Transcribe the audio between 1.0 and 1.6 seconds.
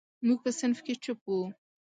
چپ وو.